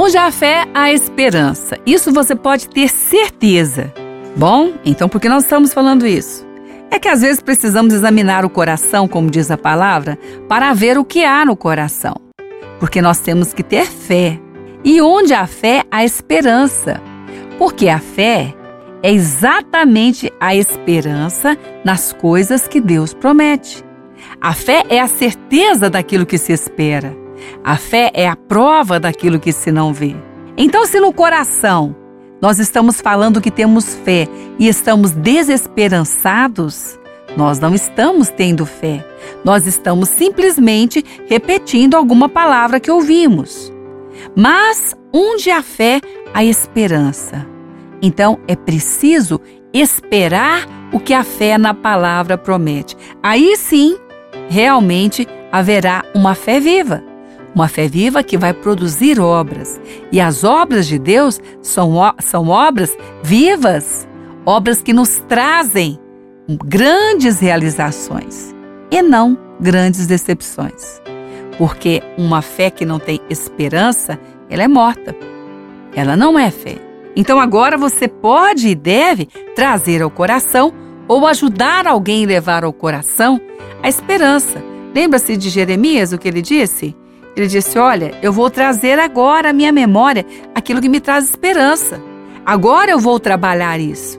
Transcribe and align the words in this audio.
Onde 0.00 0.16
há 0.16 0.30
fé, 0.30 0.64
há 0.72 0.92
esperança. 0.92 1.76
Isso 1.84 2.12
você 2.12 2.36
pode 2.36 2.68
ter 2.68 2.88
certeza. 2.88 3.92
Bom, 4.36 4.74
então 4.84 5.08
por 5.08 5.20
que 5.20 5.28
nós 5.28 5.42
estamos 5.42 5.74
falando 5.74 6.06
isso? 6.06 6.46
É 6.88 7.00
que 7.00 7.08
às 7.08 7.20
vezes 7.20 7.42
precisamos 7.42 7.92
examinar 7.92 8.44
o 8.44 8.48
coração, 8.48 9.08
como 9.08 9.28
diz 9.28 9.50
a 9.50 9.58
palavra, 9.58 10.16
para 10.48 10.72
ver 10.72 10.96
o 10.98 11.04
que 11.04 11.24
há 11.24 11.44
no 11.44 11.56
coração. 11.56 12.14
Porque 12.78 13.02
nós 13.02 13.18
temos 13.18 13.52
que 13.52 13.64
ter 13.64 13.86
fé. 13.86 14.38
E 14.84 15.02
onde 15.02 15.34
há 15.34 15.48
fé, 15.48 15.82
há 15.90 16.04
esperança. 16.04 17.02
Porque 17.58 17.88
a 17.88 17.98
fé 17.98 18.54
é 19.02 19.12
exatamente 19.12 20.32
a 20.38 20.54
esperança 20.54 21.58
nas 21.84 22.12
coisas 22.12 22.68
que 22.68 22.80
Deus 22.80 23.12
promete. 23.12 23.84
A 24.40 24.54
fé 24.54 24.84
é 24.88 25.00
a 25.00 25.08
certeza 25.08 25.90
daquilo 25.90 26.24
que 26.24 26.38
se 26.38 26.52
espera. 26.52 27.27
A 27.64 27.76
fé 27.76 28.10
é 28.14 28.28
a 28.28 28.36
prova 28.36 28.98
daquilo 28.98 29.40
que 29.40 29.52
se 29.52 29.70
não 29.70 29.92
vê. 29.92 30.16
Então, 30.56 30.86
se 30.86 31.00
no 31.00 31.12
coração 31.12 31.94
nós 32.40 32.58
estamos 32.58 33.00
falando 33.00 33.40
que 33.40 33.50
temos 33.50 33.94
fé 33.94 34.28
e 34.58 34.68
estamos 34.68 35.10
desesperançados, 35.10 36.98
nós 37.36 37.58
não 37.58 37.74
estamos 37.74 38.28
tendo 38.28 38.64
fé. 38.64 39.04
Nós 39.44 39.66
estamos 39.66 40.08
simplesmente 40.08 41.04
repetindo 41.28 41.94
alguma 41.94 42.28
palavra 42.28 42.80
que 42.80 42.90
ouvimos. 42.90 43.72
Mas 44.36 44.96
onde 45.12 45.50
há 45.50 45.62
fé, 45.62 46.00
há 46.32 46.44
esperança. 46.44 47.46
Então 48.00 48.38
é 48.46 48.54
preciso 48.54 49.40
esperar 49.72 50.66
o 50.92 51.00
que 51.00 51.12
a 51.12 51.24
fé 51.24 51.58
na 51.58 51.74
palavra 51.74 52.38
promete. 52.38 52.96
Aí 53.22 53.56
sim, 53.56 53.96
realmente 54.48 55.26
haverá 55.52 56.04
uma 56.14 56.34
fé 56.34 56.60
viva. 56.60 57.02
Uma 57.54 57.68
fé 57.68 57.88
viva 57.88 58.22
que 58.22 58.36
vai 58.36 58.52
produzir 58.52 59.18
obras. 59.20 59.80
E 60.12 60.20
as 60.20 60.44
obras 60.44 60.86
de 60.86 60.98
Deus 60.98 61.40
são, 61.62 61.94
são 62.20 62.48
obras 62.48 62.96
vivas, 63.22 64.06
obras 64.44 64.82
que 64.82 64.92
nos 64.92 65.18
trazem 65.28 65.98
grandes 66.64 67.40
realizações 67.40 68.54
e 68.90 69.02
não 69.02 69.36
grandes 69.60 70.06
decepções. 70.06 71.00
Porque 71.58 72.02
uma 72.16 72.40
fé 72.40 72.70
que 72.70 72.84
não 72.84 72.98
tem 72.98 73.20
esperança, 73.28 74.18
ela 74.48 74.62
é 74.62 74.68
morta. 74.68 75.14
Ela 75.94 76.16
não 76.16 76.38
é 76.38 76.50
fé. 76.50 76.76
Então 77.16 77.40
agora 77.40 77.76
você 77.76 78.06
pode 78.06 78.68
e 78.68 78.74
deve 78.74 79.26
trazer 79.56 80.02
ao 80.02 80.10
coração 80.10 80.72
ou 81.08 81.26
ajudar 81.26 81.86
alguém 81.86 82.24
a 82.24 82.28
levar 82.28 82.64
ao 82.64 82.72
coração 82.72 83.40
a 83.82 83.88
esperança. 83.88 84.62
Lembra-se 84.94 85.36
de 85.36 85.48
Jeremias, 85.48 86.12
o 86.12 86.18
que 86.18 86.28
ele 86.28 86.42
disse? 86.42 86.94
Ele 87.38 87.48
disse: 87.48 87.78
Olha, 87.78 88.12
eu 88.20 88.32
vou 88.32 88.50
trazer 88.50 88.98
agora 88.98 89.50
à 89.50 89.52
minha 89.52 89.72
memória 89.72 90.26
aquilo 90.54 90.80
que 90.80 90.88
me 90.88 91.00
traz 91.00 91.28
esperança. 91.28 92.00
Agora 92.44 92.90
eu 92.90 92.98
vou 92.98 93.20
trabalhar 93.20 93.78
isso. 93.78 94.18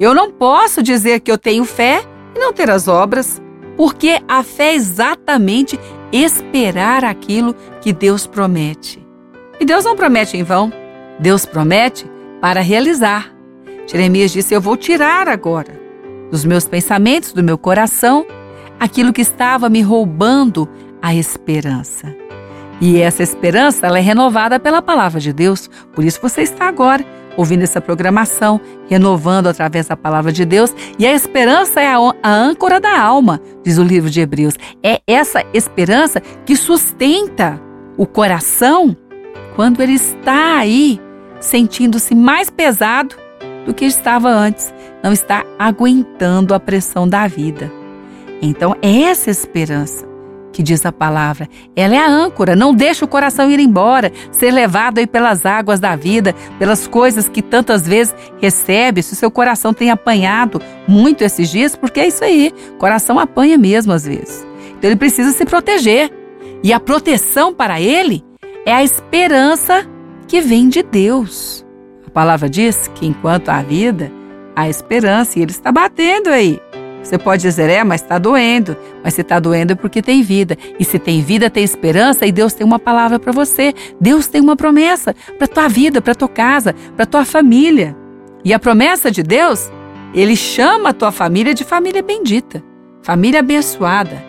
Eu 0.00 0.14
não 0.14 0.30
posso 0.30 0.82
dizer 0.82 1.20
que 1.20 1.30
eu 1.30 1.38
tenho 1.38 1.64
fé 1.64 2.02
e 2.34 2.38
não 2.38 2.52
ter 2.52 2.70
as 2.70 2.88
obras, 2.88 3.40
porque 3.76 4.20
a 4.26 4.42
fé 4.42 4.70
é 4.70 4.74
exatamente 4.74 5.78
esperar 6.12 7.04
aquilo 7.04 7.54
que 7.80 7.92
Deus 7.92 8.26
promete. 8.26 9.04
E 9.60 9.64
Deus 9.64 9.84
não 9.84 9.96
promete 9.96 10.36
em 10.36 10.42
vão, 10.42 10.72
Deus 11.18 11.44
promete 11.44 12.10
para 12.40 12.60
realizar. 12.60 13.32
Jeremias 13.86 14.32
disse: 14.32 14.54
Eu 14.54 14.60
vou 14.60 14.76
tirar 14.76 15.28
agora 15.28 15.80
dos 16.30 16.44
meus 16.44 16.66
pensamentos, 16.66 17.32
do 17.32 17.42
meu 17.42 17.58
coração, 17.58 18.26
aquilo 18.80 19.12
que 19.12 19.20
estava 19.20 19.68
me 19.68 19.82
roubando 19.82 20.68
a 21.02 21.14
esperança. 21.14 22.23
E 22.80 23.00
essa 23.00 23.22
esperança 23.22 23.86
é 23.86 24.00
renovada 24.00 24.58
pela 24.58 24.82
palavra 24.82 25.20
de 25.20 25.32
Deus. 25.32 25.68
Por 25.94 26.04
isso 26.04 26.20
você 26.20 26.42
está 26.42 26.66
agora 26.66 27.04
ouvindo 27.36 27.62
essa 27.62 27.80
programação, 27.80 28.60
renovando 28.88 29.48
através 29.48 29.88
da 29.88 29.96
palavra 29.96 30.32
de 30.32 30.44
Deus. 30.44 30.74
E 30.98 31.06
a 31.06 31.12
esperança 31.12 31.80
é 31.80 31.88
a, 31.88 31.98
a 32.22 32.30
âncora 32.30 32.80
da 32.80 32.98
alma, 32.98 33.40
diz 33.64 33.78
o 33.78 33.82
livro 33.82 34.10
de 34.10 34.20
Hebreus. 34.20 34.54
É 34.82 35.00
essa 35.06 35.44
esperança 35.52 36.20
que 36.20 36.56
sustenta 36.56 37.60
o 37.96 38.06
coração 38.06 38.96
quando 39.54 39.82
ele 39.82 39.94
está 39.94 40.58
aí 40.58 41.00
sentindo-se 41.40 42.14
mais 42.14 42.50
pesado 42.50 43.14
do 43.66 43.72
que 43.72 43.84
estava 43.84 44.28
antes, 44.28 44.74
não 45.02 45.12
está 45.12 45.44
aguentando 45.58 46.54
a 46.54 46.60
pressão 46.60 47.08
da 47.08 47.26
vida. 47.26 47.70
Então, 48.42 48.74
é 48.82 49.02
essa 49.02 49.30
esperança 49.30 50.13
que 50.54 50.62
diz 50.62 50.86
a 50.86 50.92
palavra. 50.92 51.48
Ela 51.74 51.96
é 51.96 51.98
a 51.98 52.08
âncora, 52.08 52.54
não 52.54 52.72
deixa 52.72 53.04
o 53.04 53.08
coração 53.08 53.50
ir 53.50 53.58
embora, 53.58 54.12
ser 54.30 54.52
levado 54.52 54.98
aí 54.98 55.06
pelas 55.06 55.44
águas 55.44 55.80
da 55.80 55.96
vida, 55.96 56.32
pelas 56.58 56.86
coisas 56.86 57.28
que 57.28 57.42
tantas 57.42 57.86
vezes 57.86 58.14
recebe. 58.40 59.02
Se 59.02 59.12
o 59.12 59.16
seu 59.16 59.30
coração 59.32 59.74
tem 59.74 59.90
apanhado 59.90 60.62
muito 60.86 61.24
esses 61.24 61.50
dias, 61.50 61.74
porque 61.74 61.98
é 61.98 62.06
isso 62.06 62.22
aí, 62.22 62.52
coração 62.78 63.18
apanha 63.18 63.58
mesmo 63.58 63.92
às 63.92 64.04
vezes. 64.04 64.46
Então 64.78 64.88
ele 64.88 64.96
precisa 64.96 65.32
se 65.32 65.44
proteger. 65.44 66.10
E 66.62 66.72
a 66.72 66.80
proteção 66.80 67.52
para 67.52 67.80
ele 67.80 68.24
é 68.64 68.72
a 68.72 68.84
esperança 68.84 69.86
que 70.28 70.40
vem 70.40 70.68
de 70.68 70.82
Deus. 70.82 71.66
A 72.06 72.10
palavra 72.10 72.48
diz 72.48 72.88
que 72.94 73.06
enquanto 73.06 73.48
há 73.48 73.60
vida, 73.60 74.10
há 74.54 74.68
esperança 74.68 75.38
e 75.38 75.42
ele 75.42 75.50
está 75.50 75.72
batendo 75.72 76.28
aí. 76.28 76.60
Você 77.04 77.18
pode 77.18 77.42
dizer, 77.42 77.68
é, 77.68 77.84
mas 77.84 78.00
está 78.00 78.18
doendo. 78.18 78.74
Mas 79.02 79.14
se 79.14 79.20
está 79.20 79.38
doendo 79.38 79.74
é 79.74 79.76
porque 79.76 80.00
tem 80.00 80.22
vida. 80.22 80.56
E 80.80 80.84
se 80.84 80.98
tem 80.98 81.20
vida, 81.20 81.50
tem 81.50 81.62
esperança 81.62 82.26
e 82.26 82.32
Deus 82.32 82.54
tem 82.54 82.66
uma 82.66 82.78
palavra 82.78 83.18
para 83.18 83.30
você. 83.30 83.74
Deus 84.00 84.26
tem 84.26 84.40
uma 84.40 84.56
promessa 84.56 85.14
para 85.38 85.46
tua 85.46 85.68
vida, 85.68 86.00
para 86.00 86.14
tua 86.14 86.28
casa, 86.28 86.74
para 86.96 87.04
tua 87.04 87.24
família. 87.26 87.94
E 88.42 88.54
a 88.54 88.58
promessa 88.58 89.10
de 89.10 89.22
Deus, 89.22 89.70
ele 90.14 90.34
chama 90.34 90.90
a 90.90 90.92
tua 90.94 91.12
família 91.12 91.52
de 91.52 91.62
família 91.62 92.02
bendita, 92.02 92.64
família 93.02 93.40
abençoada. 93.40 94.24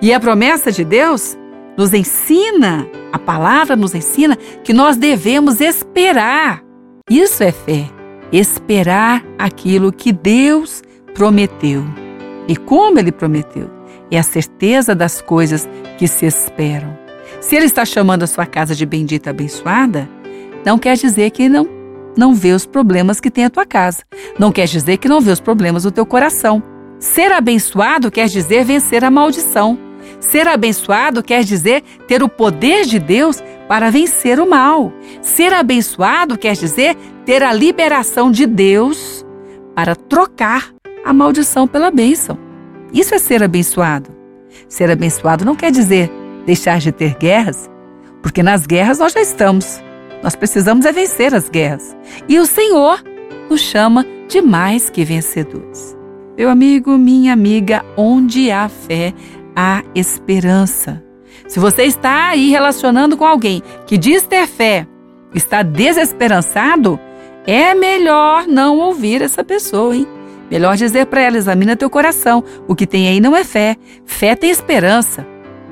E 0.00 0.12
a 0.12 0.18
promessa 0.18 0.72
de 0.72 0.84
Deus 0.84 1.36
nos 1.76 1.92
ensina, 1.92 2.86
a 3.12 3.18
palavra 3.18 3.76
nos 3.76 3.94
ensina 3.94 4.36
que 4.62 4.72
nós 4.72 4.96
devemos 4.96 5.60
esperar. 5.60 6.62
Isso 7.10 7.42
é 7.42 7.52
fé. 7.52 7.90
Esperar 8.32 9.22
aquilo 9.38 9.92
que 9.92 10.10
Deus 10.10 10.82
prometeu. 11.14 12.03
E 12.48 12.56
como 12.56 12.98
ele 12.98 13.12
prometeu? 13.12 13.70
É 14.10 14.18
a 14.18 14.22
certeza 14.22 14.94
das 14.94 15.20
coisas 15.20 15.68
que 15.98 16.06
se 16.06 16.26
esperam. 16.26 16.96
Se 17.40 17.56
ele 17.56 17.66
está 17.66 17.84
chamando 17.84 18.22
a 18.22 18.26
sua 18.26 18.46
casa 18.46 18.74
de 18.74 18.86
bendita 18.86 19.30
abençoada, 19.30 20.08
não 20.64 20.78
quer 20.78 20.96
dizer 20.96 21.30
que 21.30 21.48
não 21.48 21.68
não 22.16 22.32
vê 22.32 22.52
os 22.52 22.64
problemas 22.64 23.20
que 23.20 23.30
tem 23.30 23.44
a 23.44 23.50
tua 23.50 23.66
casa. 23.66 24.04
Não 24.38 24.52
quer 24.52 24.66
dizer 24.66 24.98
que 24.98 25.08
não 25.08 25.20
vê 25.20 25.32
os 25.32 25.40
problemas 25.40 25.82
do 25.82 25.90
teu 25.90 26.06
coração. 26.06 26.62
Ser 26.98 27.32
abençoado 27.32 28.10
quer 28.10 28.28
dizer 28.28 28.64
vencer 28.64 29.04
a 29.04 29.10
maldição. 29.10 29.78
Ser 30.20 30.46
abençoado 30.46 31.22
quer 31.22 31.42
dizer 31.42 31.82
ter 32.06 32.22
o 32.22 32.28
poder 32.28 32.84
de 32.84 32.98
Deus 32.98 33.42
para 33.68 33.90
vencer 33.90 34.38
o 34.38 34.48
mal. 34.48 34.92
Ser 35.20 35.52
abençoado 35.52 36.38
quer 36.38 36.54
dizer 36.54 36.96
ter 37.24 37.42
a 37.42 37.52
liberação 37.52 38.30
de 38.30 38.46
Deus 38.46 39.24
para 39.74 39.96
trocar 39.96 40.73
a 41.04 41.12
maldição 41.12 41.68
pela 41.68 41.90
bênção. 41.90 42.38
Isso 42.92 43.14
é 43.14 43.18
ser 43.18 43.42
abençoado. 43.42 44.10
Ser 44.68 44.90
abençoado 44.90 45.44
não 45.44 45.54
quer 45.54 45.70
dizer 45.70 46.10
deixar 46.46 46.78
de 46.78 46.92
ter 46.92 47.16
guerras, 47.16 47.70
porque 48.22 48.42
nas 48.42 48.66
guerras 48.66 48.98
nós 48.98 49.12
já 49.12 49.20
estamos. 49.20 49.82
Nós 50.22 50.34
precisamos 50.34 50.86
é 50.86 50.92
vencer 50.92 51.34
as 51.34 51.48
guerras. 51.48 51.96
E 52.28 52.38
o 52.38 52.46
Senhor 52.46 53.02
nos 53.50 53.60
chama 53.60 54.06
de 54.28 54.40
mais 54.40 54.88
que 54.88 55.04
vencedores. 55.04 55.96
Meu 56.36 56.48
amigo, 56.48 56.96
minha 56.96 57.32
amiga, 57.32 57.84
onde 57.96 58.50
há 58.50 58.68
fé, 58.68 59.12
há 59.54 59.82
esperança. 59.94 61.02
Se 61.46 61.58
você 61.60 61.84
está 61.84 62.30
aí 62.30 62.50
relacionando 62.50 63.16
com 63.16 63.24
alguém 63.24 63.62
que 63.86 63.98
diz 63.98 64.22
ter 64.22 64.46
fé, 64.46 64.86
está 65.34 65.62
desesperançado, 65.62 66.98
é 67.46 67.74
melhor 67.74 68.46
não 68.46 68.78
ouvir 68.78 69.20
essa 69.20 69.44
pessoa, 69.44 69.94
hein? 69.94 70.08
Melhor 70.50 70.76
dizer 70.76 71.06
para 71.06 71.20
ela: 71.20 71.36
examina 71.36 71.76
teu 71.76 71.90
coração. 71.90 72.42
O 72.68 72.74
que 72.74 72.86
tem 72.86 73.08
aí 73.08 73.20
não 73.20 73.36
é 73.36 73.44
fé. 73.44 73.76
Fé 74.04 74.34
tem 74.34 74.50
esperança. 74.50 75.26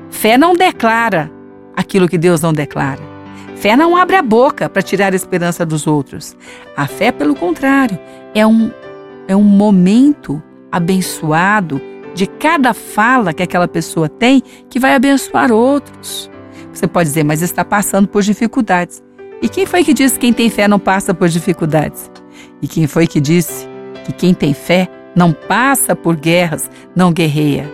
Fé 0.09 0.37
não 0.37 0.53
declara 0.53 1.31
aquilo 1.75 2.07
que 2.07 2.17
Deus 2.17 2.41
não 2.41 2.53
declara. 2.53 3.01
Fé 3.55 3.75
não 3.75 3.95
abre 3.95 4.15
a 4.15 4.21
boca 4.21 4.67
para 4.69 4.81
tirar 4.81 5.13
a 5.13 5.15
esperança 5.15 5.65
dos 5.65 5.87
outros. 5.87 6.35
A 6.75 6.85
fé, 6.85 7.11
pelo 7.11 7.35
contrário, 7.35 7.97
é 8.35 8.45
um, 8.45 8.71
é 9.27 9.35
um 9.35 9.43
momento 9.43 10.41
abençoado 10.71 11.81
de 12.13 12.27
cada 12.27 12.73
fala 12.73 13.33
que 13.33 13.41
aquela 13.41 13.67
pessoa 13.67 14.07
tem 14.07 14.41
que 14.69 14.79
vai 14.79 14.93
abençoar 14.93 15.51
outros. 15.51 16.29
Você 16.73 16.87
pode 16.87 17.09
dizer, 17.09 17.23
mas 17.23 17.41
está 17.41 17.63
passando 17.63 18.07
por 18.07 18.21
dificuldades. 18.21 19.01
E 19.41 19.49
quem 19.49 19.65
foi 19.65 19.83
que 19.83 19.93
disse 19.93 20.15
que 20.15 20.21
quem 20.21 20.33
tem 20.33 20.49
fé 20.49 20.67
não 20.67 20.79
passa 20.79 21.13
por 21.13 21.29
dificuldades? 21.29 22.09
E 22.61 22.67
quem 22.67 22.87
foi 22.87 23.07
que 23.07 23.19
disse 23.19 23.67
que 24.03 24.11
quem 24.11 24.33
tem 24.33 24.53
fé 24.53 24.87
não 25.15 25.31
passa 25.31 25.95
por 25.95 26.15
guerras, 26.15 26.69
não 26.95 27.11
guerreia. 27.11 27.69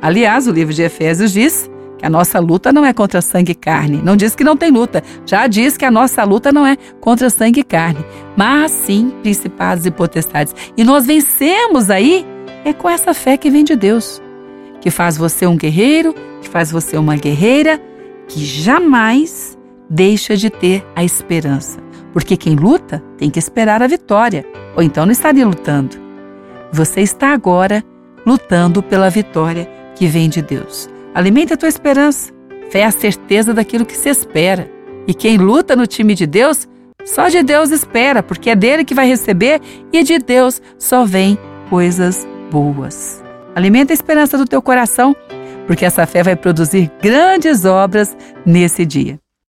Aliás, 0.00 0.46
o 0.46 0.52
livro 0.52 0.72
de 0.72 0.82
Efésios 0.82 1.32
diz 1.32 1.70
que 1.98 2.06
a 2.06 2.10
nossa 2.10 2.38
luta 2.38 2.72
não 2.72 2.84
é 2.84 2.94
contra 2.94 3.20
sangue 3.20 3.52
e 3.52 3.54
carne. 3.54 4.00
Não 4.02 4.16
diz 4.16 4.34
que 4.34 4.42
não 4.42 4.56
tem 4.56 4.70
luta, 4.70 5.02
já 5.26 5.46
diz 5.46 5.76
que 5.76 5.84
a 5.84 5.90
nossa 5.90 6.24
luta 6.24 6.50
não 6.50 6.66
é 6.66 6.76
contra 6.98 7.28
sangue 7.28 7.60
e 7.60 7.64
carne, 7.64 8.02
mas 8.34 8.70
sim 8.70 9.12
principados 9.22 9.84
e 9.84 9.90
potestades. 9.90 10.54
E 10.76 10.82
nós 10.82 11.06
vencemos 11.06 11.90
aí 11.90 12.26
é 12.64 12.72
com 12.72 12.88
essa 12.88 13.12
fé 13.12 13.36
que 13.36 13.50
vem 13.50 13.64
de 13.64 13.76
Deus, 13.76 14.20
que 14.80 14.90
faz 14.90 15.18
você 15.18 15.46
um 15.46 15.56
guerreiro, 15.56 16.14
que 16.40 16.48
faz 16.48 16.70
você 16.70 16.96
uma 16.96 17.16
guerreira, 17.16 17.80
que 18.26 18.44
jamais 18.44 19.58
deixa 19.88 20.36
de 20.36 20.48
ter 20.48 20.86
a 20.96 21.04
esperança. 21.04 21.80
Porque 22.12 22.36
quem 22.36 22.54
luta 22.54 23.02
tem 23.18 23.28
que 23.28 23.38
esperar 23.38 23.82
a 23.82 23.86
vitória, 23.86 24.46
ou 24.76 24.82
então 24.82 25.04
não 25.04 25.12
estaria 25.12 25.46
lutando. 25.46 25.96
Você 26.72 27.00
está 27.00 27.32
agora 27.32 27.84
lutando 28.24 28.82
pela 28.82 29.10
vitória 29.10 29.68
que 29.94 30.06
vem 30.06 30.28
de 30.28 30.42
Deus. 30.42 30.88
Alimente 31.14 31.52
a 31.52 31.56
tua 31.56 31.68
esperança. 31.68 32.32
Fé 32.70 32.80
é 32.80 32.84
a 32.84 32.90
certeza 32.90 33.52
daquilo 33.52 33.84
que 33.84 33.96
se 33.96 34.08
espera. 34.08 34.70
E 35.06 35.14
quem 35.14 35.36
luta 35.36 35.74
no 35.74 35.86
time 35.86 36.14
de 36.14 36.26
Deus, 36.26 36.68
só 37.04 37.28
de 37.28 37.42
Deus 37.42 37.70
espera, 37.70 38.22
porque 38.22 38.50
é 38.50 38.54
dele 38.54 38.84
que 38.84 38.94
vai 38.94 39.08
receber 39.08 39.60
e 39.92 40.02
de 40.02 40.18
Deus 40.18 40.62
só 40.78 41.04
vem 41.04 41.38
coisas 41.68 42.26
boas. 42.50 43.22
Alimenta 43.54 43.92
a 43.92 43.94
esperança 43.94 44.38
do 44.38 44.44
teu 44.44 44.62
coração, 44.62 45.16
porque 45.66 45.84
essa 45.84 46.06
fé 46.06 46.22
vai 46.22 46.36
produzir 46.36 46.90
grandes 47.02 47.64
obras 47.64 48.16
nesse 48.46 48.86
dia. 48.86 49.18